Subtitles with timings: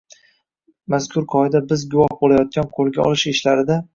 [0.93, 3.81] Mazkur qoida biz guvoh bo‘layotgan qo‘lga olish ishlarida